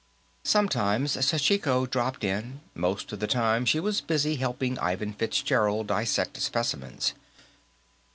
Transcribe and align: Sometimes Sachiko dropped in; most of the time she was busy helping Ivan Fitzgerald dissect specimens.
Sometimes 0.43 1.11
Sachiko 1.15 1.85
dropped 1.85 2.23
in; 2.23 2.61
most 2.73 3.11
of 3.13 3.19
the 3.19 3.27
time 3.27 3.65
she 3.65 3.79
was 3.79 4.01
busy 4.01 4.37
helping 4.37 4.79
Ivan 4.79 5.13
Fitzgerald 5.13 5.85
dissect 5.85 6.41
specimens. 6.41 7.13